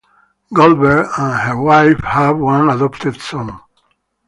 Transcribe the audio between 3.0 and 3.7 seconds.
son.